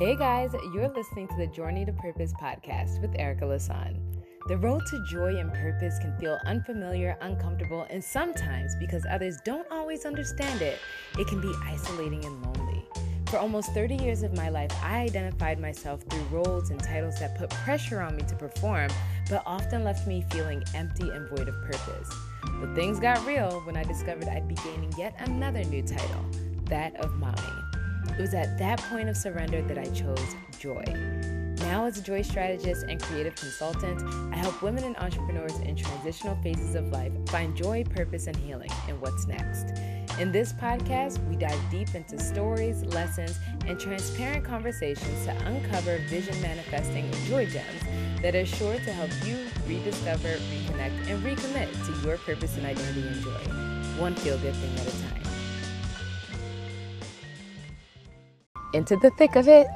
[0.00, 4.00] Hey guys, you're listening to the Journey to Purpose podcast with Erica Lasan.
[4.48, 9.70] The road to joy and purpose can feel unfamiliar, uncomfortable, and sometimes, because others don't
[9.70, 10.78] always understand it,
[11.18, 12.82] it can be isolating and lonely.
[13.26, 17.36] For almost 30 years of my life, I identified myself through roles and titles that
[17.36, 18.88] put pressure on me to perform,
[19.28, 22.10] but often left me feeling empty and void of purpose.
[22.58, 26.24] But things got real when I discovered I'd be gaining yet another new title
[26.70, 27.69] that of mommy.
[28.20, 30.84] It was at that point of surrender that I chose joy.
[31.60, 36.36] Now, as a joy strategist and creative consultant, I help women and entrepreneurs in transitional
[36.42, 39.70] phases of life find joy, purpose, and healing in what's next.
[40.20, 46.38] In this podcast, we dive deep into stories, lessons, and transparent conversations to uncover vision
[46.42, 52.18] manifesting joy gems that are sure to help you rediscover, reconnect, and recommit to your
[52.18, 55.29] purpose and identity and joy, one feel good thing at a time.
[58.72, 59.66] Into the thick of it,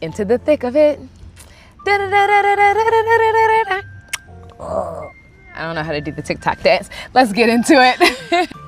[0.00, 0.98] into the thick of it.
[4.58, 5.10] Oh,
[5.54, 6.90] I don't know how to do the TikTok dance.
[7.14, 8.50] Let's get into it.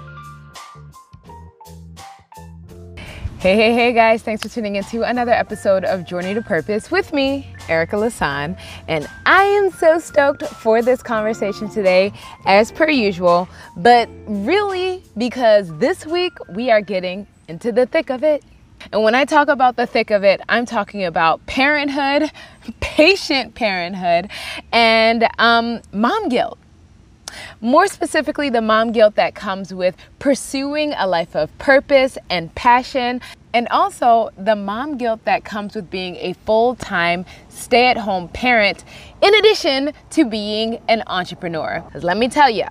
[3.43, 4.23] Hey, hey, hey, guys.
[4.23, 8.57] Thanks for tuning into another episode of Journey to Purpose with me, Erica Lasan.
[8.87, 12.13] And I am so stoked for this conversation today,
[12.47, 18.23] as per usual, but really because this week we are getting into the thick of
[18.23, 18.45] it.
[18.91, 22.31] And when I talk about the thick of it, I'm talking about parenthood,
[22.81, 24.31] patient parenthood,
[24.73, 26.59] and um, mom guilt.
[27.61, 33.21] More specifically, the mom guilt that comes with pursuing a life of purpose and passion,
[33.55, 38.29] and also the mom guilt that comes with being a full time stay at home
[38.29, 38.85] parent,
[39.21, 41.83] in addition to being an entrepreneur.
[41.95, 42.67] Let me tell you,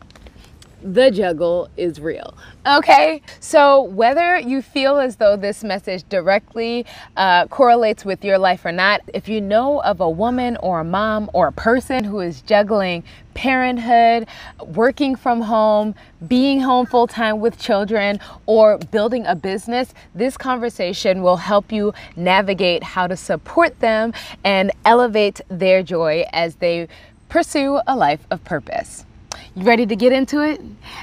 [0.84, 2.36] the juggle is real.
[2.66, 6.86] Okay, so whether you feel as though this message directly
[7.18, 10.84] uh, correlates with your life or not, if you know of a woman or a
[10.84, 14.28] mom or a person who is juggling parenthood,
[14.68, 15.96] working from home,
[16.28, 21.94] being home full time with children, or building a business, this conversation will help you
[22.16, 24.14] navigate how to support them
[24.44, 26.88] and elevate their joy as they
[27.30, 29.06] pursue a life of purpose.
[29.54, 30.62] You ready to get into it?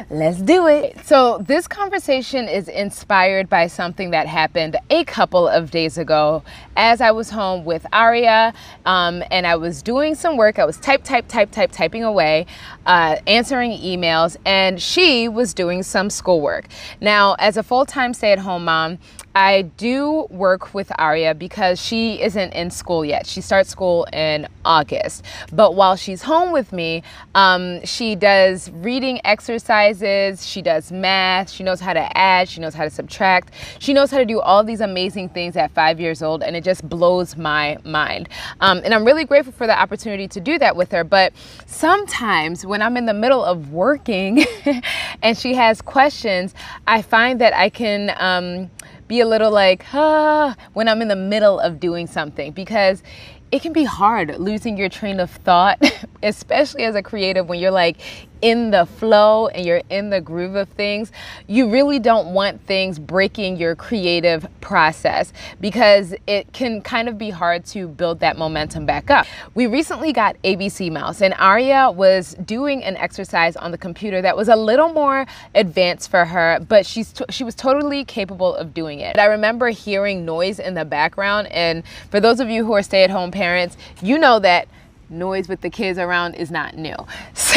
[0.08, 1.04] Let's do it.
[1.04, 6.42] So, this conversation is inspired by something that happened a couple of days ago
[6.74, 8.54] as I was home with Aria
[8.86, 10.58] um, and I was doing some work.
[10.58, 12.46] I was type, type, type, type, typing away,
[12.86, 16.68] uh, answering emails, and she was doing some schoolwork.
[17.02, 18.98] Now, as a full time stay at home mom,
[19.38, 23.24] I do work with Aria because she isn't in school yet.
[23.24, 25.24] She starts school in August.
[25.52, 27.04] But while she's home with me,
[27.36, 32.74] um, she does reading exercises, she does math, she knows how to add, she knows
[32.74, 36.20] how to subtract, she knows how to do all these amazing things at five years
[36.20, 38.28] old, and it just blows my mind.
[38.60, 41.04] Um, and I'm really grateful for the opportunity to do that with her.
[41.04, 41.32] But
[41.64, 44.44] sometimes when I'm in the middle of working
[45.22, 46.54] and she has questions,
[46.88, 48.12] I find that I can.
[48.18, 48.70] Um,
[49.08, 53.02] be a little like, ah, when I'm in the middle of doing something because
[53.50, 55.82] it can be hard losing your train of thought,
[56.22, 57.96] especially as a creative when you're like
[58.42, 61.12] in the flow and you're in the groove of things.
[61.46, 67.30] You really don't want things breaking your creative process because it can kind of be
[67.30, 69.26] hard to build that momentum back up.
[69.54, 74.36] We recently got ABC Mouse and Aria was doing an exercise on the computer that
[74.36, 79.00] was a little more advanced for her, but she's she was totally capable of doing
[79.00, 79.18] it.
[79.18, 83.30] I remember hearing noise in the background and for those of you who are stay-at-home
[83.30, 84.68] parents, you know that
[85.10, 86.96] noise with the kids around is not new.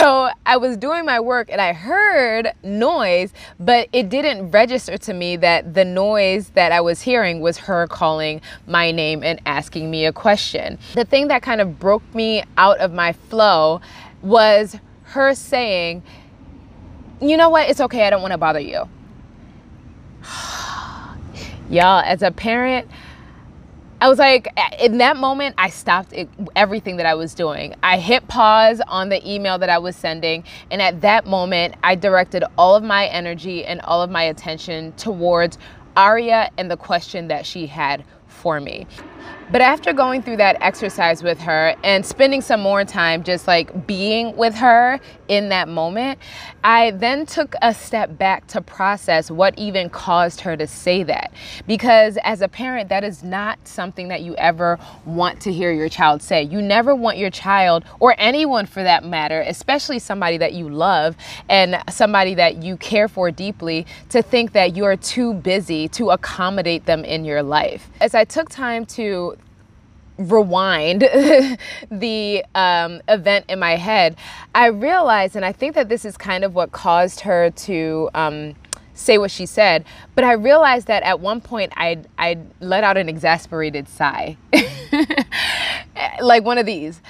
[0.01, 5.13] So I was doing my work and I heard noise, but it didn't register to
[5.13, 9.91] me that the noise that I was hearing was her calling my name and asking
[9.91, 10.79] me a question.
[10.95, 13.79] The thing that kind of broke me out of my flow
[14.23, 16.01] was her saying,
[17.21, 17.69] You know what?
[17.69, 18.07] It's okay.
[18.07, 18.89] I don't want to bother you.
[21.69, 22.89] Y'all, as a parent,
[24.01, 24.47] I was like,
[24.79, 27.75] in that moment, I stopped it, everything that I was doing.
[27.83, 30.43] I hit pause on the email that I was sending.
[30.71, 34.93] And at that moment, I directed all of my energy and all of my attention
[34.93, 35.59] towards
[35.95, 38.87] Aria and the question that she had for me.
[39.51, 43.85] But after going through that exercise with her and spending some more time just like
[43.85, 46.19] being with her in that moment,
[46.63, 51.33] I then took a step back to process what even caused her to say that.
[51.67, 55.89] Because as a parent, that is not something that you ever want to hear your
[55.89, 56.43] child say.
[56.43, 61.17] You never want your child, or anyone for that matter, especially somebody that you love
[61.49, 66.11] and somebody that you care for deeply, to think that you are too busy to
[66.11, 67.89] accommodate them in your life.
[67.99, 69.35] As I took time to
[70.29, 71.01] rewind
[71.91, 74.15] the um, event in my head,
[74.53, 78.55] I realized, and I think that this is kind of what caused her to um,
[78.93, 79.85] say what she said,
[80.15, 84.37] but I realized that at one point I I let out an exasperated sigh,
[86.21, 87.01] like one of these,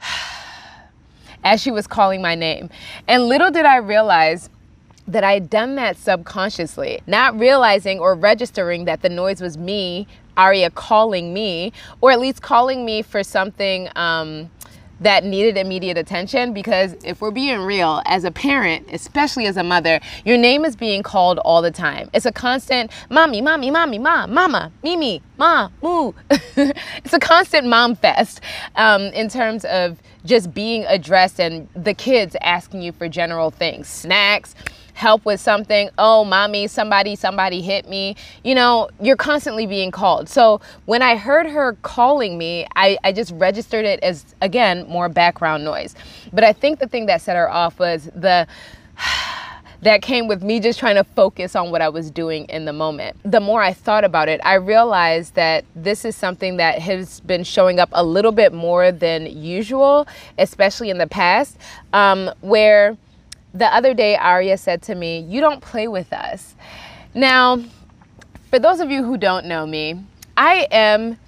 [1.44, 2.70] as she was calling my name,
[3.08, 4.48] and little did I realize
[5.08, 10.06] that I had done that subconsciously, not realizing or registering that the noise was me
[10.36, 14.50] Aria calling me, or at least calling me for something um,
[15.00, 16.52] that needed immediate attention.
[16.52, 20.76] Because if we're being real, as a parent, especially as a mother, your name is
[20.76, 22.08] being called all the time.
[22.12, 26.12] It's a constant mommy, mommy, mommy, mom, mama, mimi, ma, moo.
[26.30, 28.40] it's a constant mom fest
[28.76, 33.88] um, in terms of just being addressed and the kids asking you for general things,
[33.88, 34.54] snacks
[34.94, 40.28] help with something, oh, mommy, somebody, somebody hit me, you know, you're constantly being called.
[40.28, 45.08] So when I heard her calling me, I, I just registered it as, again, more
[45.08, 45.94] background noise.
[46.32, 48.46] But I think the thing that set her off was the.
[49.82, 52.72] that came with me just trying to focus on what I was doing in the
[52.72, 53.16] moment.
[53.24, 57.42] The more I thought about it, I realized that this is something that has been
[57.42, 60.06] showing up a little bit more than usual,
[60.38, 61.58] especially in the past,
[61.92, 62.96] um, where
[63.54, 66.54] the other day, Aria said to me, You don't play with us.
[67.14, 67.62] Now,
[68.50, 70.04] for those of you who don't know me,
[70.36, 71.18] I am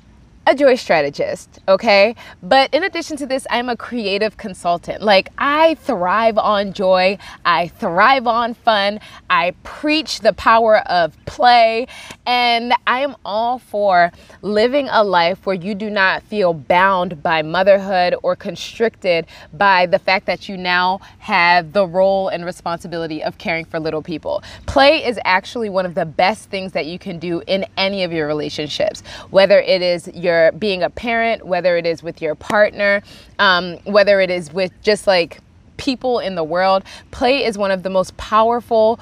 [0.47, 2.15] a joy strategist, okay?
[2.43, 5.03] But in addition to this, I'm a creative consultant.
[5.03, 9.01] Like, I thrive on joy, I thrive on fun,
[9.31, 11.87] I preach the power of play,
[12.27, 14.13] and I am all for
[14.43, 19.99] living a life where you do not feel bound by motherhood or constricted by the
[19.99, 24.43] fact that you now have the role and responsibility of caring for little people.
[24.67, 28.13] Play is actually one of the best things that you can do in any of
[28.13, 33.03] your relationships, whether it is your being a parent, whether it is with your partner,
[33.39, 35.41] um, whether it is with just like
[35.77, 38.99] people in the world, play is one of the most powerful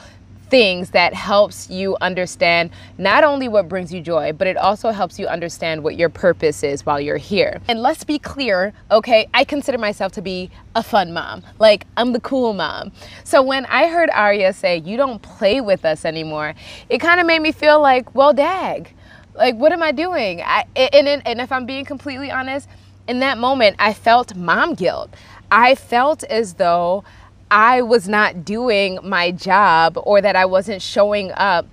[0.53, 2.69] things that helps you understand
[2.99, 6.63] not only what brings you joy, but it also helps you understand what your purpose
[6.63, 7.59] is while you're here.
[7.69, 9.27] And let's be clear, okay?
[9.33, 11.43] I consider myself to be a fun mom.
[11.59, 12.93] Like, I'm the cool mom.
[13.25, 16.55] So when I heard Aria say, You don't play with us anymore,
[16.91, 18.93] it kind of made me feel like, Well, dag
[19.35, 20.43] like, what am I doing?
[20.43, 22.69] I, and, and, and if I'm being completely honest,
[23.09, 25.15] in that moment, I felt mom guilt.
[25.51, 27.05] I felt as though
[27.53, 31.67] I was not doing my job or that I wasn't showing up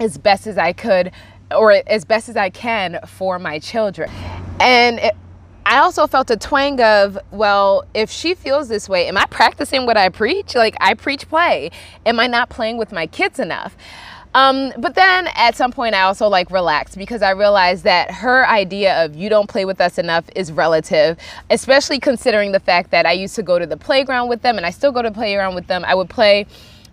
[0.00, 1.12] as best as I could
[1.52, 4.10] or as best as I can for my children.
[4.58, 5.14] And it,
[5.64, 9.86] I also felt a twang of, well, if she feels this way, am I practicing
[9.86, 10.56] what I preach?
[10.56, 11.70] Like, I preach play.
[12.04, 13.76] Am I not playing with my kids enough?
[14.32, 18.46] Um, but then at some point, I also like relaxed because I realized that her
[18.46, 21.18] idea of you don't play with us enough is relative,
[21.50, 24.64] especially considering the fact that I used to go to the playground with them and
[24.64, 25.84] I still go to the playground with them.
[25.84, 26.46] I would play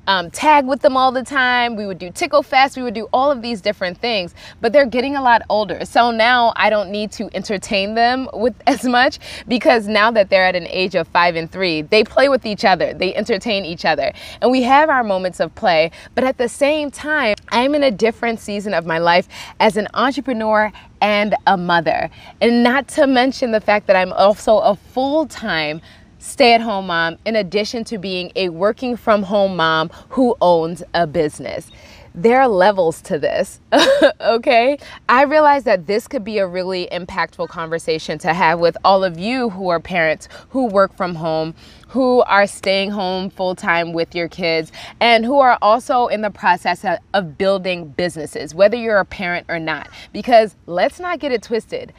[0.08, 1.76] um, tag with them all the time.
[1.76, 2.78] We would do Tickle Fest.
[2.78, 4.34] We would do all of these different things.
[4.62, 5.86] But they're getting a lot older.
[5.86, 10.46] So now I don't need to entertain them with as much because now that they're
[10.46, 12.94] at an age of five and three, they play with each other.
[12.94, 14.14] They entertain each other.
[14.42, 15.92] And we have our moments of play.
[16.16, 19.28] But at the same time, I'm in a different season of my life
[19.60, 20.72] as an entrepreneur
[21.02, 22.10] and a mother.
[22.42, 25.82] And not to mention the fact that I'm also a full time
[26.20, 30.84] stay at home mom in addition to being a working from home mom who owns
[30.94, 31.72] a business.
[32.16, 33.60] There are levels to this,
[34.22, 34.80] okay?
[35.08, 39.20] I realize that this could be a really impactful conversation to have with all of
[39.20, 41.54] you who are parents who work from home,
[41.90, 46.32] who are staying home full time with your kids, and who are also in the
[46.32, 46.84] process
[47.14, 49.88] of building businesses, whether you're a parent or not.
[50.12, 51.94] Because let's not get it twisted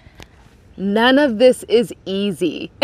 [0.78, 2.70] None of this is easy.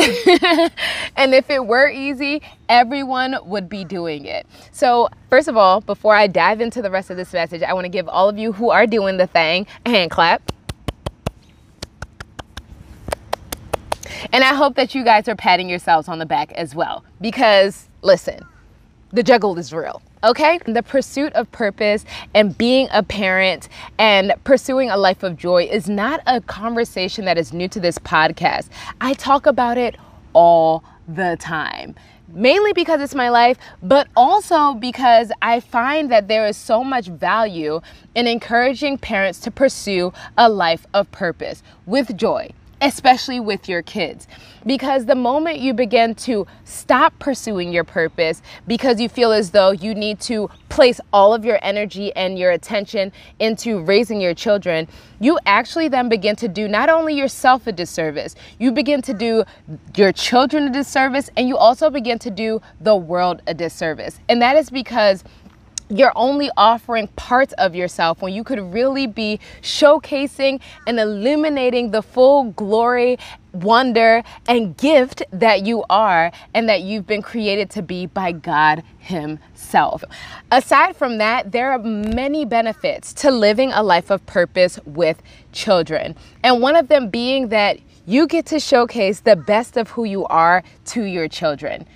[1.17, 4.49] and if it were easy, everyone would be doing it.
[4.73, 7.85] So, first of all, before I dive into the rest of this message, I want
[7.85, 10.43] to give all of you who are doing the thing a hand clap.
[14.33, 17.05] And I hope that you guys are patting yourselves on the back as well.
[17.21, 18.41] Because, listen,
[19.13, 20.03] the juggle is real.
[20.25, 20.59] Okay?
[20.67, 22.05] The pursuit of purpose
[22.35, 27.37] and being a parent and pursuing a life of joy is not a conversation that
[27.37, 28.71] is new to this podcast.
[29.01, 29.97] I talk about it
[30.33, 31.95] all the time
[32.35, 37.07] mainly because it's my life, but also because I find that there is so much
[37.07, 37.81] value
[38.15, 42.51] in encouraging parents to pursue a life of purpose with joy
[42.81, 44.27] especially with your kids.
[44.67, 49.73] Because the moment you begin to stop pursuing your purpose because you feel as though
[49.73, 54.89] you need to place all of your energy and your attention into raising your children,
[55.21, 59.45] you actually then begin to do not only yourself a disservice, you begin to do
[59.97, 64.19] your children a disservice, and you also begin to do the world a disservice.
[64.29, 65.25] And that is because
[65.89, 72.03] you're only offering parts of yourself when you could really be showcasing and illuminating the
[72.03, 73.19] full glory,
[73.53, 78.83] wonder, and gift that you are and that you've been created to be by God
[78.99, 80.03] Himself.
[80.51, 85.23] Aside from that, there are many benefits to living a life of purpose with
[85.53, 86.17] children.
[86.43, 90.27] And one of them being that you get to showcase the best of who you
[90.27, 91.87] are to your children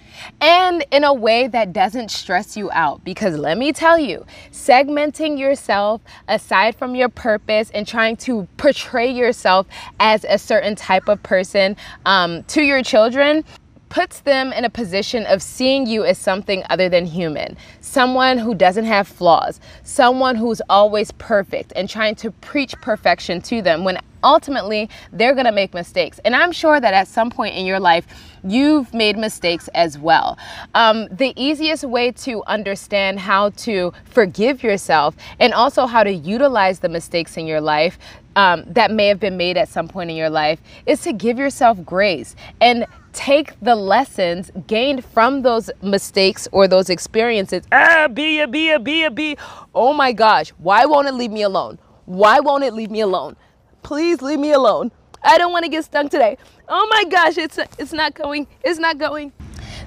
[0.41, 3.05] and in a way that doesn't stress you out.
[3.05, 9.11] Because let me tell you, segmenting yourself aside from your purpose and trying to portray
[9.11, 9.67] yourself
[10.01, 13.45] as a certain type of person um, to your children
[13.89, 18.55] puts them in a position of seeing you as something other than human, someone who
[18.55, 23.99] doesn't have flaws, someone who's always perfect, and trying to preach perfection to them when
[24.23, 26.19] ultimately they're going to make mistakes.
[26.25, 28.07] And I'm sure that at some point in your life,
[28.45, 30.39] you've made mistakes as well.
[30.75, 36.81] Um, the easiest way to understand how to forgive yourself and also how to utilize
[36.81, 37.99] the mistakes in your life
[38.37, 41.39] um, that may have been made at some point in your life is to give
[41.39, 42.87] yourself grace and
[43.19, 47.65] take the lessons gained from those mistakes or those experiences.
[47.73, 49.37] Ah, be a, be a, be a, be.
[49.75, 51.81] Oh my gosh, why won't it leave me alone?
[52.07, 53.35] Why won't it leave me alone?
[53.83, 54.93] Please leave me alone.
[55.21, 56.39] I don't want to get stung today.
[56.69, 58.47] Oh my gosh, it's it's not going.
[58.63, 59.33] It's not going.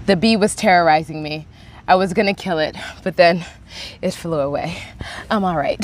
[0.07, 1.47] The bee was terrorizing me.
[1.87, 3.45] I was gonna kill it, but then
[4.01, 4.77] it flew away.
[5.29, 5.81] I'm all right.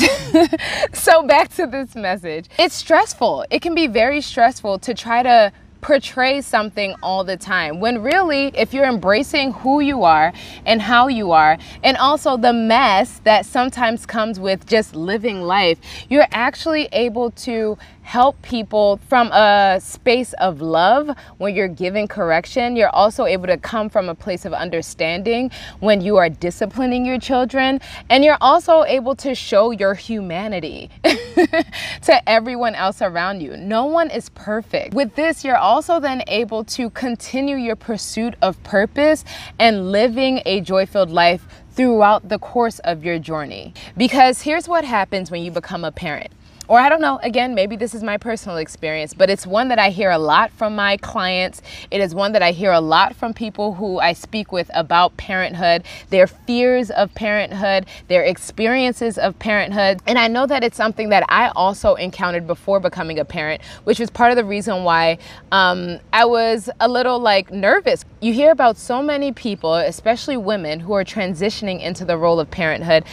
[0.93, 2.49] so back to this message.
[2.59, 3.45] It's stressful.
[3.49, 8.48] It can be very stressful to try to portray something all the time when really
[8.55, 10.34] if you're embracing who you are
[10.65, 15.79] and how you are and also the mess that sometimes comes with just living life
[16.10, 21.09] you're actually able to help people from a space of love
[21.39, 22.77] when you're giving correction.
[22.77, 27.19] You're also able to come from a place of understanding when you are disciplining your
[27.19, 27.81] children.
[28.09, 33.57] And you're also able to show your humanity to everyone else around you.
[33.57, 34.93] No one is perfect.
[34.93, 39.25] With this, you're also then able to continue your pursuit of purpose
[39.59, 43.73] and living a joy filled life throughout the course of your journey.
[43.97, 46.31] Because here's what happens when you become a parent
[46.67, 49.79] or I don't know, again, maybe this is my personal experience, but it's one that
[49.79, 51.62] I hear a lot from my clients.
[51.91, 55.15] It is one that I hear a lot from people who I speak with about
[55.15, 60.01] parenthood, their fears of parenthood, their experiences of parenthood.
[60.07, 64.00] And I know that it's something that I also encountered before becoming a parent, which
[64.00, 65.19] was part of the reason why
[65.53, 68.03] um, I was a little like nervous.
[68.19, 72.51] You hear about so many people, especially women, who are transitioning into the role of
[72.51, 73.05] parenthood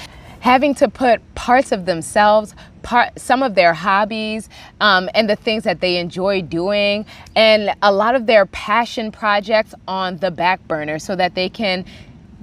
[0.45, 4.49] having to put parts of themselves, part, some of their hobbies,
[4.81, 9.75] um, and the things that they enjoy doing, and a lot of their passion projects
[9.89, 11.85] on the back burner so that they can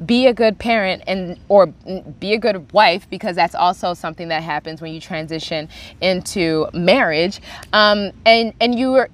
[0.06, 4.42] be a good parent and or be a good wife because that's also something that
[4.42, 5.70] happens when you transition
[6.02, 7.40] into marriage
[7.72, 9.10] um, and and you are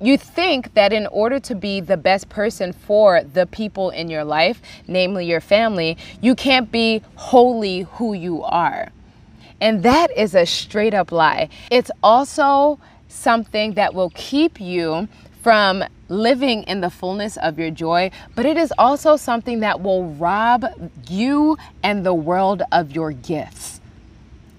[0.00, 4.22] you think that in order to be the best person for the people in your
[4.24, 8.92] life, namely your family, you can't be wholly who you are.
[9.60, 11.48] And that is a straight up lie.
[11.70, 15.08] It's also something that will keep you
[15.42, 20.04] from living in the fullness of your joy, but it is also something that will
[20.14, 20.64] rob
[21.08, 23.80] you and the world of your gifts.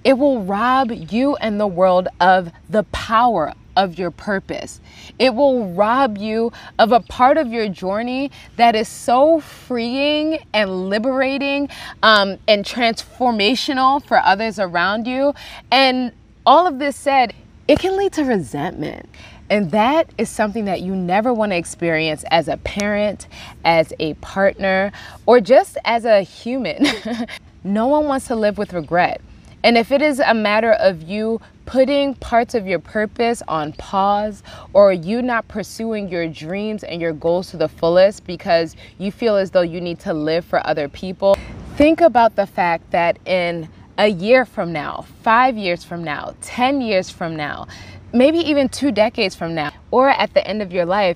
[0.03, 4.79] It will rob you and the world of the power of your purpose.
[5.17, 10.89] It will rob you of a part of your journey that is so freeing and
[10.89, 11.69] liberating
[12.03, 15.33] um, and transformational for others around you.
[15.71, 16.11] And
[16.45, 17.33] all of this said,
[17.67, 19.07] it can lead to resentment.
[19.49, 23.27] And that is something that you never want to experience as a parent,
[23.65, 24.91] as a partner,
[25.25, 26.85] or just as a human.
[27.63, 29.21] no one wants to live with regret.
[29.63, 34.41] And if it is a matter of you putting parts of your purpose on pause
[34.73, 39.35] or you not pursuing your dreams and your goals to the fullest because you feel
[39.35, 41.35] as though you need to live for other people,
[41.79, 46.81] Think about the fact that in a year from now, five years from now, 10
[46.81, 47.69] years from now,
[48.11, 51.15] maybe even two decades from now, or at the end of your life,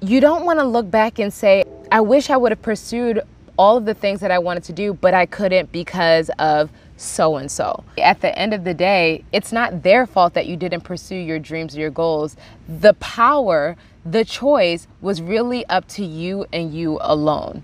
[0.00, 1.62] you don't want to look back and say,
[1.92, 3.20] I wish I would have pursued
[3.56, 7.36] all of the things that I wanted to do, but I couldn't because of so
[7.36, 7.84] and so.
[7.98, 11.38] At the end of the day, it's not their fault that you didn't pursue your
[11.38, 12.36] dreams or your goals.
[12.68, 17.62] The power, the choice was really up to you and you alone.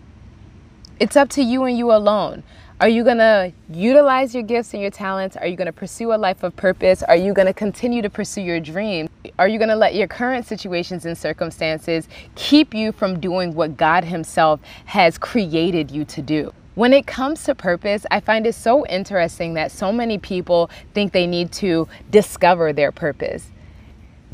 [0.99, 2.43] It's up to you and you alone.
[2.81, 5.37] Are you going to utilize your gifts and your talents?
[5.37, 7.03] Are you going to pursue a life of purpose?
[7.03, 9.09] Are you going to continue to pursue your dream?
[9.39, 13.77] Are you going to let your current situations and circumstances keep you from doing what
[13.77, 16.55] God Himself has created you to do?
[16.75, 21.13] When it comes to purpose, I find it so interesting that so many people think
[21.13, 23.51] they need to discover their purpose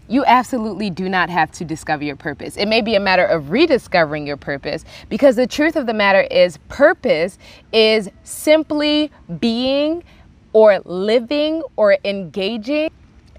[0.09, 2.57] you absolutely do not have to discover your purpose.
[2.57, 6.23] It may be a matter of rediscovering your purpose because the truth of the matter
[6.23, 7.39] is, purpose
[7.73, 10.05] is simply being
[10.53, 12.91] or living or engaging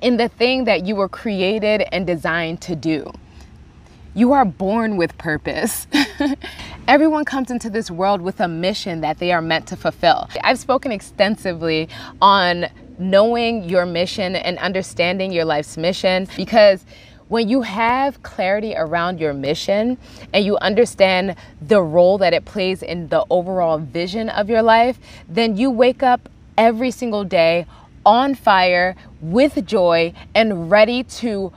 [0.02, 3.12] in the thing that you were created and designed to do.
[4.18, 5.86] You are born with purpose.
[6.88, 10.28] Everyone comes into this world with a mission that they are meant to fulfill.
[10.44, 11.88] I've spoken extensively
[12.20, 12.66] on
[12.98, 16.84] knowing your mission and understanding your life's mission because
[17.28, 20.00] when you have clarity around your mission
[20.34, 24.98] and you understand the role that it plays in the overall vision of your life,
[25.30, 27.68] then you wake up every single day
[28.04, 31.54] on fire with joy and ready to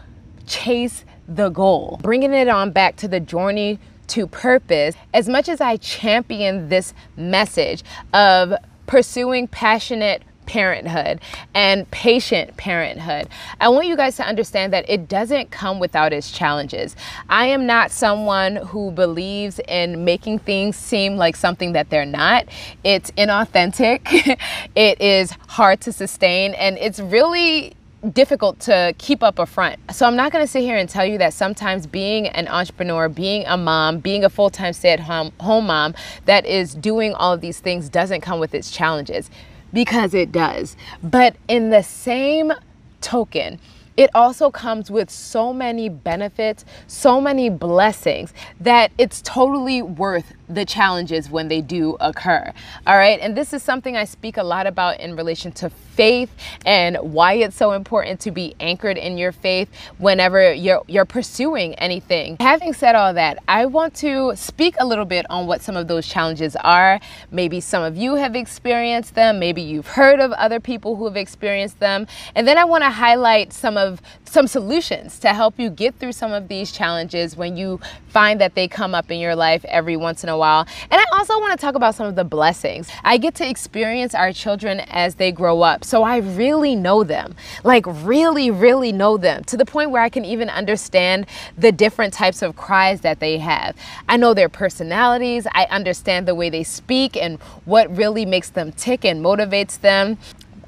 [0.46, 1.98] chase the goal.
[2.02, 6.92] Bringing it on back to the journey to purpose, as much as I champion this
[7.16, 8.54] message of
[8.86, 11.20] pursuing passionate parenthood
[11.54, 13.28] and patient parenthood.
[13.60, 16.96] I want you guys to understand that it doesn't come without its challenges.
[17.28, 22.46] I am not someone who believes in making things seem like something that they're not.
[22.82, 24.00] It's inauthentic,
[24.74, 27.76] it is hard to sustain, and it's really
[28.12, 29.78] difficult to keep up a front.
[29.92, 33.08] So I'm not going to sit here and tell you that sometimes being an entrepreneur,
[33.08, 37.60] being a mom, being a full-time stay-at-home home mom that is doing all of these
[37.60, 39.30] things doesn't come with its challenges
[39.72, 40.76] because it does.
[41.02, 42.52] But in the same
[43.00, 43.60] token,
[43.96, 50.64] it also comes with so many benefits, so many blessings that it's totally worth the
[50.64, 52.52] challenges when they do occur.
[52.86, 53.18] All right.
[53.20, 56.30] And this is something I speak a lot about in relation to faith
[56.64, 61.74] and why it's so important to be anchored in your faith whenever you're you're pursuing
[61.74, 62.36] anything.
[62.40, 65.88] Having said all that, I want to speak a little bit on what some of
[65.88, 67.00] those challenges are.
[67.30, 71.16] Maybe some of you have experienced them, maybe you've heard of other people who have
[71.16, 72.06] experienced them.
[72.34, 76.12] And then I want to highlight some of some solutions to help you get through
[76.12, 79.96] some of these challenges when you find that they come up in your life every
[79.96, 80.66] once in a while.
[80.88, 82.88] And I also want to talk about some of the blessings.
[83.02, 85.84] I get to experience our children as they grow up.
[85.84, 90.08] So I really know them, like really, really know them to the point where I
[90.08, 91.26] can even understand
[91.58, 93.74] the different types of cries that they have.
[94.08, 98.70] I know their personalities, I understand the way they speak and what really makes them
[98.72, 100.18] tick and motivates them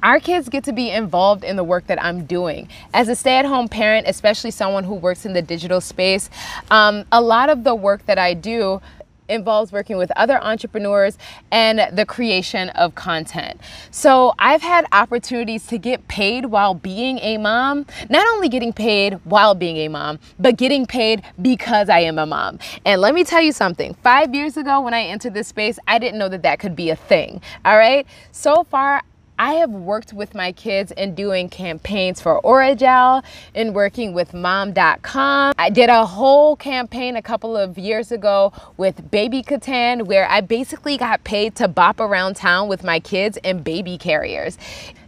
[0.02, 2.68] our kids get to be involved in the work that I'm doing.
[2.92, 6.30] As a stay at home parent, especially someone who works in the digital space,
[6.70, 8.80] um, a lot of the work that I do
[9.28, 11.16] involves working with other entrepreneurs
[11.50, 13.60] and the creation of content.
[13.90, 19.14] So I've had opportunities to get paid while being a mom, not only getting paid
[19.24, 22.58] while being a mom, but getting paid because I am a mom.
[22.84, 25.98] And let me tell you something, five years ago when I entered this space, I
[25.98, 27.40] didn't know that that could be a thing.
[27.64, 28.06] All right.
[28.32, 29.02] So far,
[29.42, 33.24] I have worked with my kids in doing campaigns for Orajel,
[33.56, 35.54] and working with mom.com.
[35.58, 40.42] I did a whole campaign a couple of years ago with Baby K'tan where I
[40.42, 44.58] basically got paid to bop around town with my kids and baby carriers.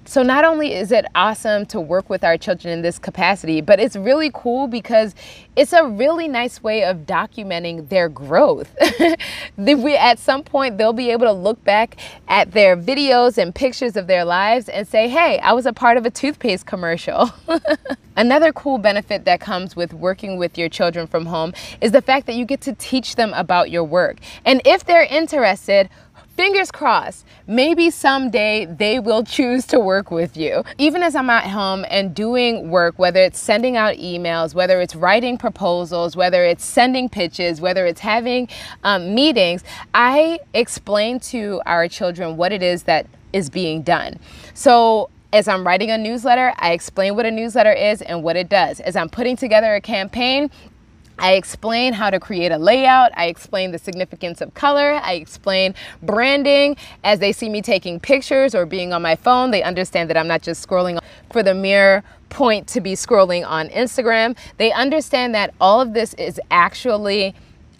[0.06, 3.80] So not only is it awesome to work with our children in this capacity, but
[3.80, 5.14] it's really cool because
[5.56, 8.76] it's a really nice way of documenting their growth.
[9.56, 11.96] we, at some point, they'll be able to look back
[12.28, 15.96] at their videos and pictures of their lives and say, hey, I was a part
[15.96, 17.30] of a toothpaste commercial.
[18.16, 22.26] Another cool benefit that comes with working with your children from home is the fact
[22.26, 24.18] that you get to teach them about your work.
[24.44, 25.88] And if they're interested,
[26.36, 30.64] fingers crossed, maybe someday they will choose to work with you.
[30.78, 34.94] Even as I'm at home and doing work, whether it's sending out emails, whether it's
[34.94, 38.48] writing proposals, whether it's sending pitches, whether it's having
[38.82, 39.62] um, meetings,
[39.94, 44.18] I explain to our children what it is that is being done.
[44.54, 48.48] So as I'm writing a newsletter, I explain what a newsletter is and what it
[48.48, 48.78] does.
[48.78, 50.48] As I'm putting together a campaign,
[51.18, 53.12] I explain how to create a layout.
[53.16, 55.00] I explain the significance of color.
[55.02, 56.76] I explain branding.
[57.04, 60.28] As they see me taking pictures or being on my phone, they understand that I'm
[60.28, 60.98] not just scrolling
[61.30, 64.36] for the mere point to be scrolling on Instagram.
[64.56, 67.34] They understand that all of this is actually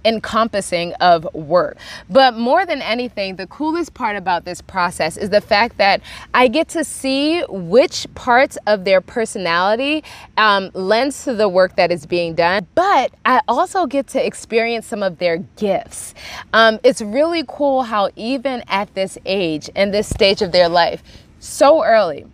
[0.05, 1.77] encompassing of work.
[2.11, 6.01] But more than anything, the coolest part about this process is the fact that
[6.33, 10.05] I get to see which parts of their personality
[10.37, 12.67] um, lends to the work that is being done.
[12.75, 16.14] But I also get to experience some of their gifts.
[16.53, 21.03] Um, it's really cool how, even at this age and this stage of their life,
[21.40, 22.27] so early,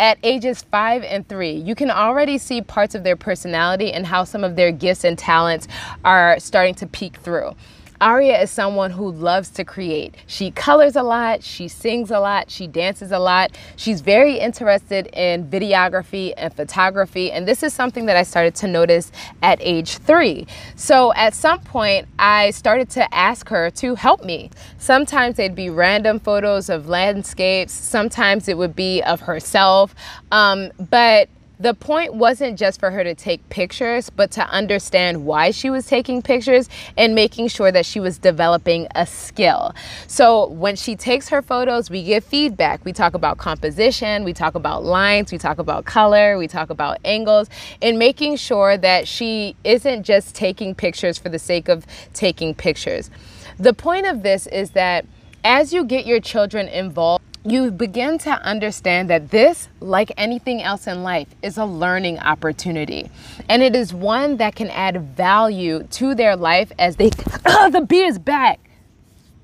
[0.00, 4.24] at ages five and three, you can already see parts of their personality and how
[4.24, 5.68] some of their gifts and talents
[6.04, 7.54] are starting to peek through.
[8.00, 10.14] Aria is someone who loves to create.
[10.26, 13.56] She colors a lot, she sings a lot, she dances a lot.
[13.76, 18.68] She's very interested in videography and photography, and this is something that I started to
[18.68, 20.46] notice at age three.
[20.76, 24.50] So at some point, I started to ask her to help me.
[24.78, 29.94] Sometimes they'd be random photos of landscapes, sometimes it would be of herself,
[30.32, 31.28] um, but
[31.60, 35.86] the point wasn't just for her to take pictures, but to understand why she was
[35.86, 39.74] taking pictures and making sure that she was developing a skill.
[40.06, 42.82] So when she takes her photos, we give feedback.
[42.86, 46.98] We talk about composition, we talk about lines, we talk about color, we talk about
[47.04, 47.50] angles,
[47.82, 53.10] and making sure that she isn't just taking pictures for the sake of taking pictures.
[53.58, 55.04] The point of this is that
[55.44, 60.86] as you get your children involved, you begin to understand that this, like anything else
[60.86, 63.10] in life, is a learning opportunity.
[63.48, 67.10] And it is one that can add value to their life as they.
[67.46, 68.60] Oh, the bee is back.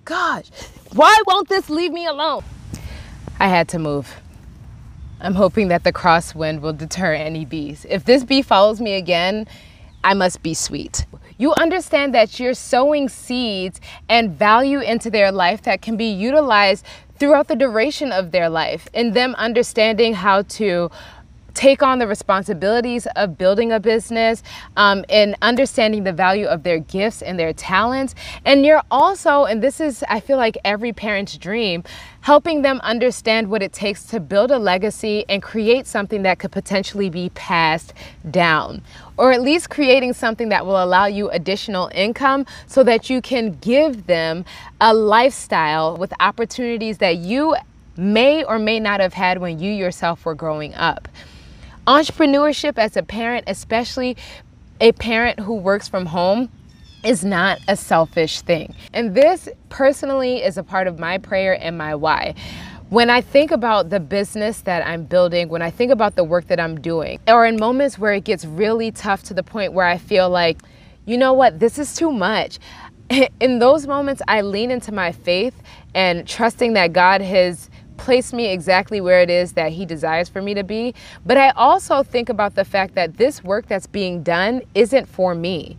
[0.04, 0.50] Gosh,
[0.92, 2.44] why won't this leave me alone?
[3.40, 4.14] I had to move.
[5.20, 7.86] I'm hoping that the crosswind will deter any bees.
[7.88, 9.48] If this bee follows me again,
[10.04, 11.06] I must be sweet.
[11.38, 16.86] You understand that you're sowing seeds and value into their life that can be utilized
[17.18, 20.90] throughout the duration of their life and them understanding how to
[21.56, 24.42] take on the responsibilities of building a business
[24.76, 28.14] um, and understanding the value of their gifts and their talents.
[28.44, 31.82] And you're also, and this is, I feel like every parent's dream,
[32.20, 36.52] helping them understand what it takes to build a legacy and create something that could
[36.52, 37.94] potentially be passed
[38.30, 38.82] down.
[39.16, 43.52] Or at least creating something that will allow you additional income so that you can
[43.62, 44.44] give them
[44.80, 47.56] a lifestyle with opportunities that you
[47.96, 51.08] may or may not have had when you yourself were growing up.
[51.86, 54.16] Entrepreneurship as a parent, especially
[54.80, 56.50] a parent who works from home,
[57.04, 58.74] is not a selfish thing.
[58.92, 62.34] And this personally is a part of my prayer and my why.
[62.88, 66.48] When I think about the business that I'm building, when I think about the work
[66.48, 69.86] that I'm doing, or in moments where it gets really tough to the point where
[69.86, 70.58] I feel like,
[71.04, 72.58] you know what, this is too much.
[73.40, 75.54] In those moments, I lean into my faith
[75.94, 80.42] and trusting that God has place me exactly where it is that He desires for
[80.42, 80.94] me to be.
[81.24, 85.34] But I also think about the fact that this work that's being done isn't for
[85.34, 85.76] me.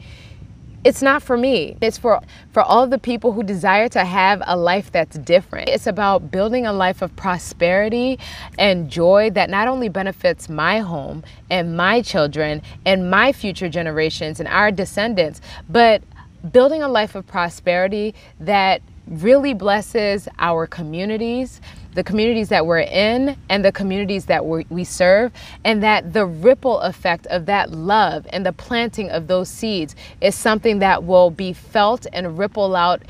[0.84, 1.75] It's not for me.
[1.82, 2.21] It's for
[2.53, 5.67] for all the people who desire to have a life that's different.
[5.67, 8.19] It's about building a life of prosperity
[8.58, 14.39] and joy that not only benefits my home and my children and my future generations
[14.39, 16.03] and our descendants, but
[16.51, 21.60] building a life of prosperity that really blesses our communities,
[21.97, 25.31] the communities that we're in and the communities that we serve,
[25.63, 30.36] and that the ripple effect of that love and the planting of those seeds is
[30.36, 33.01] something that will be felt and ripple out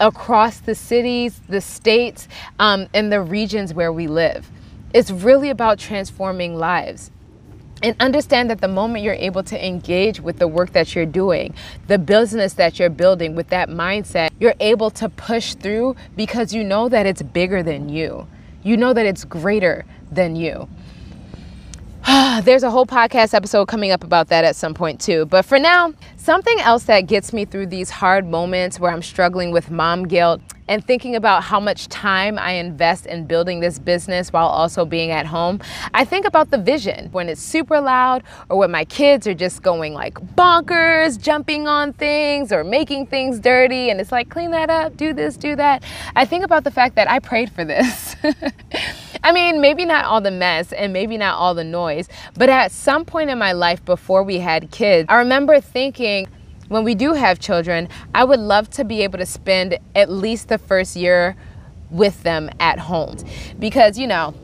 [0.00, 2.26] across the cities, the states,
[2.58, 4.50] um, and the regions where we live.
[4.92, 7.12] It's really about transforming lives
[7.82, 11.54] and understand that the moment you're able to engage with the work that you're doing,
[11.86, 16.64] the business that you're building with that mindset, you're able to push through because you
[16.64, 18.26] know that it's bigger than you.
[18.62, 20.68] You know that it's greater than you.
[22.42, 25.26] There's a whole podcast episode coming up about that at some point too.
[25.26, 29.50] But for now, something else that gets me through these hard moments where I'm struggling
[29.50, 34.32] with mom guilt and thinking about how much time I invest in building this business
[34.32, 35.60] while also being at home,
[35.92, 39.62] I think about the vision when it's super loud or when my kids are just
[39.62, 44.70] going like bonkers, jumping on things or making things dirty, and it's like, clean that
[44.70, 45.82] up, do this, do that.
[46.16, 48.16] I think about the fact that I prayed for this.
[49.22, 52.72] I mean, maybe not all the mess and maybe not all the noise, but at
[52.72, 56.26] some point in my life before we had kids, I remember thinking,
[56.68, 60.48] when we do have children, I would love to be able to spend at least
[60.48, 61.36] the first year
[61.90, 63.16] with them at home.
[63.58, 64.34] Because, you know,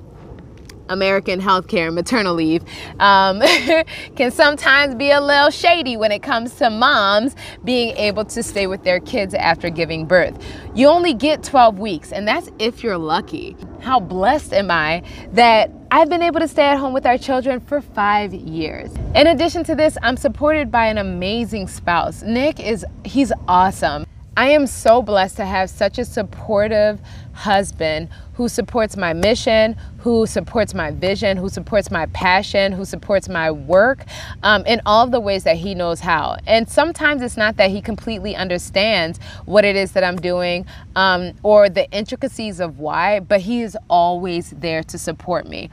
[0.89, 2.63] American healthcare maternal leave
[3.01, 3.41] um,
[4.17, 8.67] can sometimes be a little shady when it comes to moms being able to stay
[8.67, 10.37] with their kids after giving birth.
[10.75, 13.57] You only get 12 weeks, and that's if you're lucky.
[13.81, 17.61] How blessed am I that I've been able to stay at home with our children
[17.61, 18.91] for five years.
[19.15, 22.23] In addition to this, I'm supported by an amazing spouse.
[22.23, 24.05] Nick is, he's awesome.
[24.37, 26.99] I am so blessed to have such a supportive
[27.35, 33.29] husband who supports my mission, who supports my vision, who supports my passion, who supports
[33.29, 34.05] my work
[34.43, 36.37] um, in all of the ways that he knows how.
[36.49, 40.67] And sometimes it's not that he completely understands what it is that I'm doing
[40.97, 45.71] um, or the intricacies of why, but he is always there to support me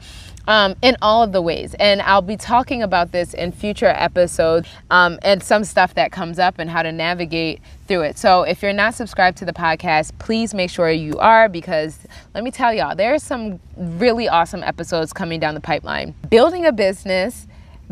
[0.48, 1.74] um, in all of the ways.
[1.74, 6.38] And I'll be talking about this in future episodes um, and some stuff that comes
[6.38, 8.18] up and how to navigate through it.
[8.18, 11.98] So if you're not subscribed to the podcast, please make sure you are because
[12.34, 16.14] let me tell y'all, there's some really awesome episodes coming down the pipeline.
[16.30, 17.46] Building a business,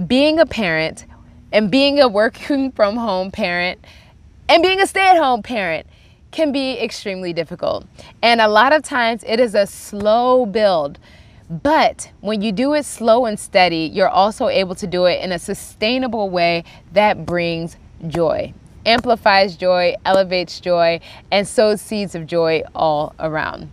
[0.07, 1.07] being a parent,
[1.53, 3.85] and being a working from home parent,
[4.49, 5.87] and being a stay at home parent
[6.31, 7.87] can be extremely difficult.
[8.23, 10.99] And a lot of times it is a slow build.
[11.51, 15.33] But when you do it slow and steady, you're also able to do it in
[15.33, 18.55] a sustainable way that brings joy,
[18.87, 21.01] amplifies joy, elevates joy,
[21.33, 23.69] and sows seeds of joy all around.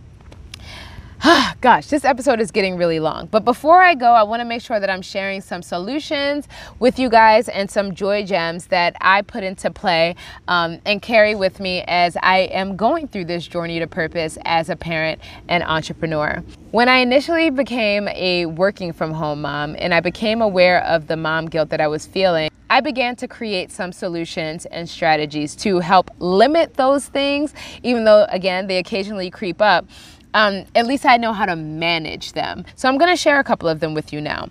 [1.60, 3.26] Gosh, this episode is getting really long.
[3.26, 6.46] But before I go, I want to make sure that I'm sharing some solutions
[6.78, 10.14] with you guys and some joy gems that I put into play
[10.46, 14.68] um, and carry with me as I am going through this journey to purpose as
[14.68, 16.42] a parent and entrepreneur.
[16.70, 21.16] When I initially became a working from home mom and I became aware of the
[21.16, 25.78] mom guilt that I was feeling, I began to create some solutions and strategies to
[25.80, 29.86] help limit those things, even though, again, they occasionally creep up
[30.34, 32.64] um, at least I know how to manage them.
[32.76, 34.48] So I'm going to share a couple of them with you now.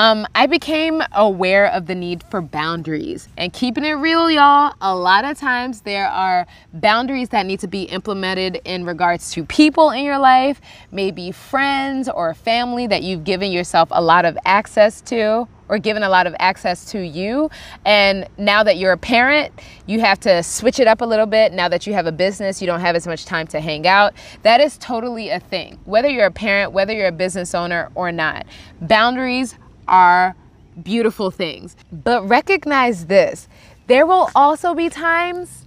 [0.00, 3.28] Um, I became aware of the need for boundaries.
[3.36, 7.66] And keeping it real, y'all, a lot of times there are boundaries that need to
[7.66, 10.58] be implemented in regards to people in your life,
[10.90, 16.02] maybe friends or family that you've given yourself a lot of access to or given
[16.02, 17.50] a lot of access to you.
[17.84, 19.52] And now that you're a parent,
[19.86, 21.52] you have to switch it up a little bit.
[21.52, 24.14] Now that you have a business, you don't have as much time to hang out.
[24.42, 28.10] That is totally a thing, whether you're a parent, whether you're a business owner or
[28.10, 28.46] not.
[28.80, 29.56] Boundaries
[29.90, 30.34] are
[30.82, 31.76] beautiful things.
[31.92, 33.48] But recognize this
[33.86, 35.66] there will also be times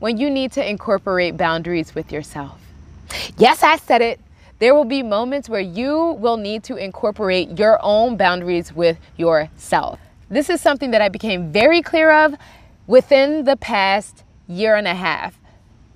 [0.00, 2.60] when you need to incorporate boundaries with yourself.
[3.38, 4.20] Yes, I said it.
[4.58, 9.98] There will be moments where you will need to incorporate your own boundaries with yourself.
[10.28, 12.34] This is something that I became very clear of
[12.86, 15.38] within the past year and a half,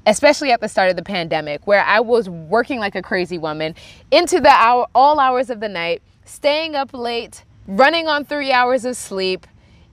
[0.07, 3.75] especially at the start of the pandemic, where I was working like a crazy woman
[4.11, 8.85] into the hour, all hours of the night, staying up late, running on three hours
[8.85, 9.47] of sleep,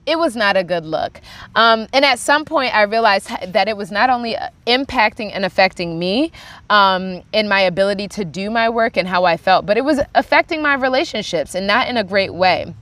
[0.04, 1.20] it was not a good look.
[1.54, 5.98] Um, and at some point, I realized that it was not only impacting and affecting
[5.98, 6.32] me
[6.70, 10.00] um, in my ability to do my work and how I felt, but it was
[10.14, 12.74] affecting my relationships and not in a great way.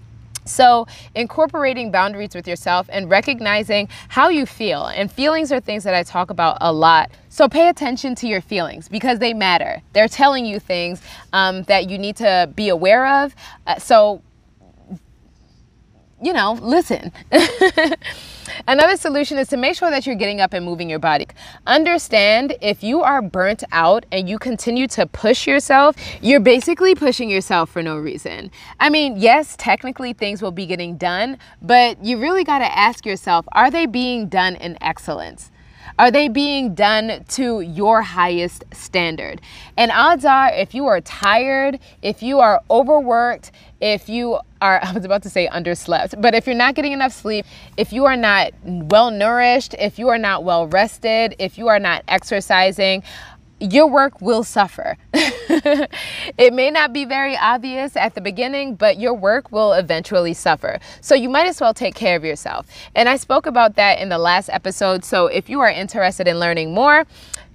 [0.46, 4.86] So, incorporating boundaries with yourself and recognizing how you feel.
[4.86, 7.10] And feelings are things that I talk about a lot.
[7.28, 9.82] So, pay attention to your feelings because they matter.
[9.92, 11.02] They're telling you things
[11.34, 13.36] um, that you need to be aware of.
[13.66, 14.22] Uh, so,
[16.22, 17.12] you know, listen.
[18.68, 21.26] Another solution is to make sure that you're getting up and moving your body.
[21.66, 27.30] Understand if you are burnt out and you continue to push yourself, you're basically pushing
[27.30, 28.50] yourself for no reason.
[28.78, 33.06] I mean, yes, technically things will be getting done, but you really got to ask
[33.06, 35.50] yourself are they being done in excellence?
[35.98, 39.40] Are they being done to your highest standard?
[39.76, 44.92] And odds are, if you are tired, if you are overworked, if you are, I
[44.92, 48.16] was about to say underslept, but if you're not getting enough sleep, if you are
[48.16, 53.02] not well nourished, if you are not well rested, if you are not exercising,
[53.60, 54.96] your work will suffer.
[55.12, 60.78] it may not be very obvious at the beginning, but your work will eventually suffer.
[61.02, 62.66] So you might as well take care of yourself.
[62.94, 65.04] And I spoke about that in the last episode.
[65.04, 67.04] So if you are interested in learning more,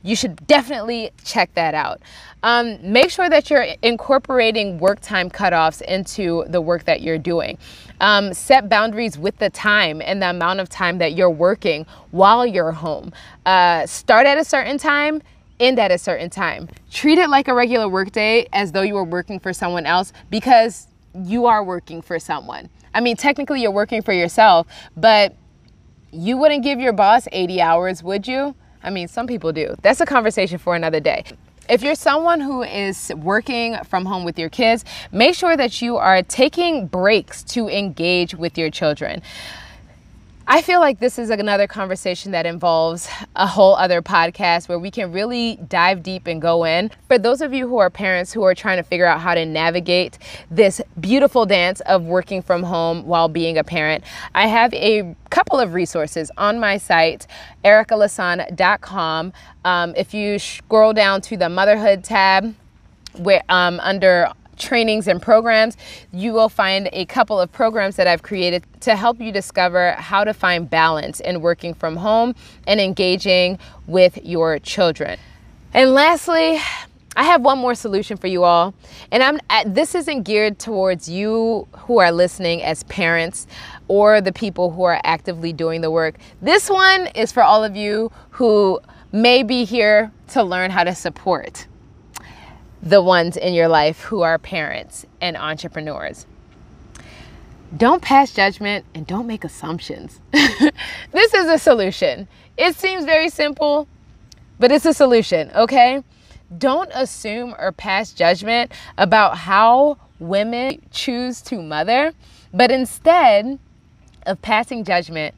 [0.05, 1.99] you should definitely check that out.
[2.43, 7.57] Um, make sure that you're incorporating work time cutoffs into the work that you're doing.
[7.99, 12.45] Um, set boundaries with the time and the amount of time that you're working while
[12.45, 13.13] you're home.
[13.47, 15.21] Uh, start at a certain time
[15.59, 16.67] end at a certain time.
[16.91, 20.87] Treat it like a regular workday as though you were working for someone else because
[21.23, 22.69] you are working for someone.
[22.93, 25.33] I mean, technically you're working for yourself, but
[26.11, 28.55] you wouldn't give your boss 80 hours, would you?
[28.85, 29.75] I mean, some people do.
[29.81, 31.25] That's a conversation for another day.
[31.67, 35.97] If you're someone who is working from home with your kids, make sure that you
[35.97, 39.23] are taking breaks to engage with your children.
[40.47, 44.91] I feel like this is another conversation that involves a whole other podcast where we
[44.91, 46.91] can really dive deep and go in.
[47.07, 49.43] For those of you who are parents who are trying to figure out how to
[49.43, 50.19] navigate
[50.51, 54.03] this beautiful dance of working from home while being a parent,
[54.35, 57.25] I have a couple of resources on my site,
[57.63, 59.33] ericalasan.com.
[59.65, 62.53] Um, if you scroll down to the motherhood tab,
[63.17, 65.77] where um, under trainings and programs,
[66.11, 70.23] you will find a couple of programs that I've created to help you discover how
[70.23, 72.35] to find balance in working from home
[72.67, 75.19] and engaging with your children.
[75.73, 76.59] And lastly,
[77.17, 78.73] I have one more solution for you all.
[79.11, 79.39] And I'm
[79.73, 83.47] this isn't geared towards you who are listening as parents
[83.87, 86.15] or the people who are actively doing the work.
[86.41, 88.79] This one is for all of you who
[89.11, 91.67] may be here to learn how to support
[92.85, 96.27] the ones in your life who are parents and entrepreneurs.
[97.75, 100.21] Don't pass judgment and don't make assumptions.
[100.31, 102.27] this is a solution.
[102.57, 103.87] It seems very simple,
[104.59, 106.03] but it's a solution, okay?
[106.55, 112.13] Don't assume or pass judgment about how women choose to mother,
[112.53, 113.57] but instead
[114.27, 115.33] of passing judgment,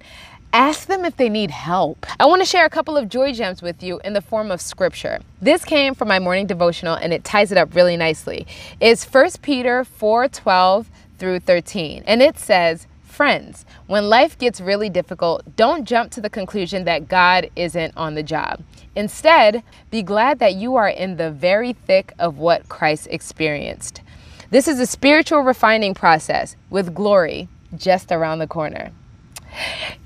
[0.57, 2.07] ask them if they need help.
[2.19, 4.59] I want to share a couple of joy gems with you in the form of
[4.59, 5.19] scripture.
[5.39, 8.47] This came from my morning devotional and it ties it up really nicely.
[8.79, 10.87] It's 1 Peter 4:12
[11.19, 12.03] through 13.
[12.07, 17.07] And it says, Friends, when life gets really difficult, don't jump to the conclusion that
[17.07, 18.63] God isn't on the job.
[18.95, 24.01] Instead, be glad that you are in the very thick of what Christ experienced.
[24.49, 28.91] This is a spiritual refining process with glory just around the corner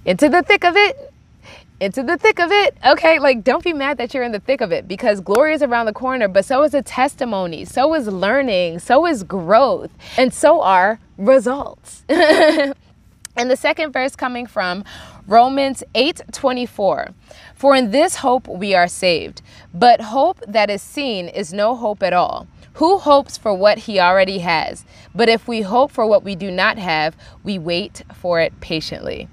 [0.06, 1.12] into the thick of it
[1.82, 2.78] into the thick of it.
[2.86, 5.64] Okay, like don't be mad that you're in the thick of it because glory is
[5.64, 10.32] around the corner, but so is a testimony, so is learning, so is growth, and
[10.32, 12.06] so are results.
[12.10, 12.76] and
[13.36, 14.86] the second verse coming from
[15.26, 17.14] Romans 8:24.
[17.56, 19.42] For in this hope we are saved,
[19.74, 22.48] but hope that is seen is no hope at all.
[22.76, 24.86] Who hopes for what he already has?
[25.14, 29.28] But if we hope for what we do not have, we wait for it patiently.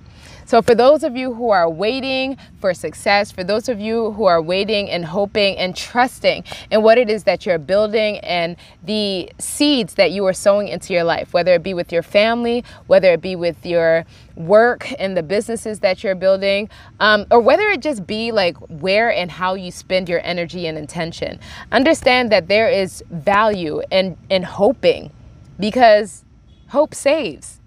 [0.48, 4.24] So, for those of you who are waiting for success, for those of you who
[4.24, 9.30] are waiting and hoping and trusting in what it is that you're building and the
[9.38, 13.12] seeds that you are sowing into your life, whether it be with your family, whether
[13.12, 14.06] it be with your
[14.36, 19.12] work and the businesses that you're building, um, or whether it just be like where
[19.12, 21.38] and how you spend your energy and intention,
[21.72, 25.12] understand that there is value in, in hoping
[25.60, 26.24] because
[26.68, 27.60] hope saves.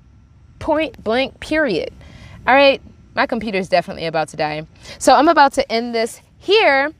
[0.57, 1.93] Point blank, period.
[2.47, 2.81] All right,
[3.13, 4.65] my computer is definitely about to die.
[4.97, 6.91] So I'm about to end this here.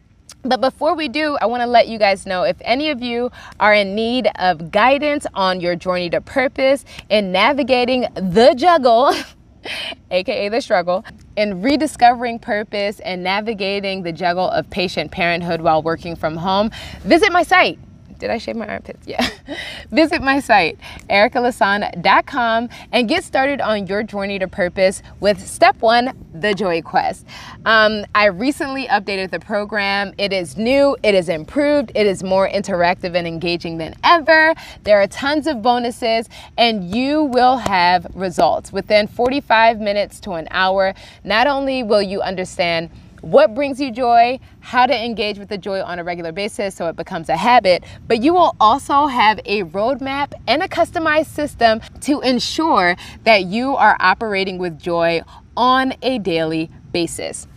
[0.43, 3.31] But before we do, I want to let you guys know if any of you
[3.59, 9.13] are in need of guidance on your journey to purpose in navigating the juggle,
[10.11, 16.15] aka the struggle, in rediscovering purpose and navigating the juggle of patient parenthood while working
[16.15, 16.71] from home,
[17.03, 17.79] visit my site
[18.21, 19.07] did I shave my armpits?
[19.07, 19.27] Yeah.
[19.91, 20.79] Visit my site,
[21.09, 27.25] ericalasan.com, and get started on your journey to purpose with step one, the Joy Quest.
[27.65, 30.13] Um, I recently updated the program.
[30.19, 34.53] It is new, it is improved, it is more interactive and engaging than ever.
[34.83, 36.29] There are tons of bonuses,
[36.59, 40.93] and you will have results within 45 minutes to an hour.
[41.23, 45.81] Not only will you understand what brings you joy, how to engage with the joy
[45.81, 49.63] on a regular basis so it becomes a habit, but you will also have a
[49.63, 55.21] roadmap and a customized system to ensure that you are operating with joy
[55.55, 57.47] on a daily basis.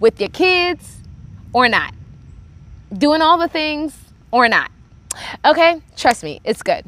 [0.00, 0.98] With your kids
[1.52, 1.92] or not,
[2.96, 3.96] doing all the things
[4.30, 4.70] or not.
[5.44, 6.84] Okay, trust me, it's good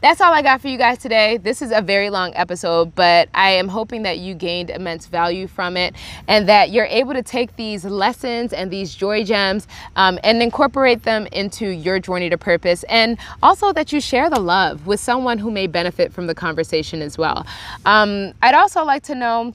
[0.00, 1.36] that's all I got for you guys today.
[1.36, 5.46] This is a very long episode, but I am hoping that you gained immense value
[5.46, 5.94] from it
[6.28, 9.66] and that you're able to take these lessons and these joy gems
[9.96, 12.84] um, and incorporate them into your journey to purpose.
[12.84, 17.02] And also that you share the love with someone who may benefit from the conversation
[17.02, 17.46] as well.
[17.86, 19.54] Um, I'd also like to know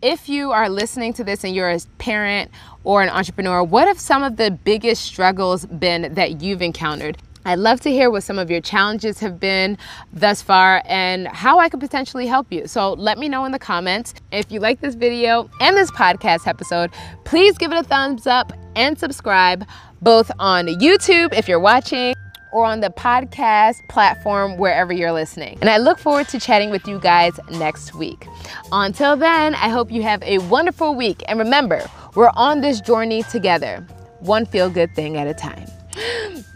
[0.00, 2.50] if you are listening to this and you're a parent
[2.84, 7.18] or an entrepreneur, what have some of the biggest struggles been that you've encountered?
[7.48, 9.78] I'd love to hear what some of your challenges have been
[10.12, 12.66] thus far and how I could potentially help you.
[12.66, 14.12] So let me know in the comments.
[14.30, 16.90] If you like this video and this podcast episode,
[17.24, 19.66] please give it a thumbs up and subscribe
[20.02, 22.12] both on YouTube if you're watching
[22.52, 25.56] or on the podcast platform wherever you're listening.
[25.62, 28.26] And I look forward to chatting with you guys next week.
[28.72, 31.22] Until then, I hope you have a wonderful week.
[31.28, 31.82] And remember,
[32.14, 33.86] we're on this journey together,
[34.18, 35.66] one feel good thing at a time.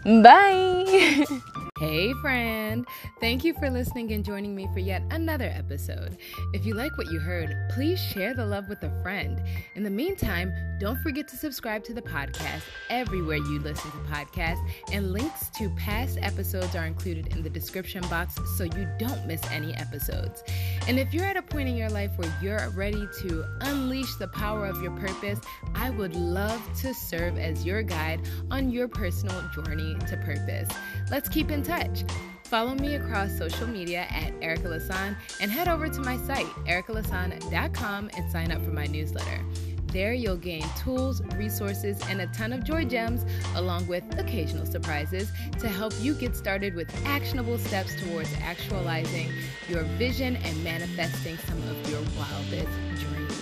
[0.05, 1.25] Bye.
[1.79, 2.85] Hey, friend.
[3.19, 6.17] Thank you for listening and joining me for yet another episode.
[6.53, 9.41] If you like what you heard, please share the love with a friend.
[9.73, 14.63] In the meantime, don't forget to subscribe to the podcast everywhere you listen to podcasts,
[14.91, 19.41] and links to past episodes are included in the description box so you don't miss
[19.49, 20.43] any episodes.
[20.87, 24.27] And if you're at a point in your life where you're ready to unleash the
[24.27, 25.39] power of your purpose,
[25.73, 28.21] I would love to serve as your guide
[28.51, 30.69] on your personal journey to purpose.
[31.13, 32.05] Let's keep in touch.
[32.45, 38.09] Follow me across social media at Erica Lasan and head over to my site, ericalasan.com,
[38.17, 39.45] and sign up for my newsletter.
[39.85, 45.31] There, you'll gain tools, resources, and a ton of joy gems, along with occasional surprises,
[45.59, 49.31] to help you get started with actionable steps towards actualizing
[49.69, 53.39] your vision and manifesting some of your wildest dreams.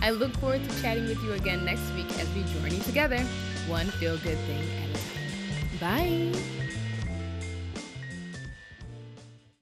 [0.00, 3.20] I look forward to chatting with you again next week as we journey together,
[3.68, 6.32] one feel good thing at a time.
[6.32, 6.63] Bye.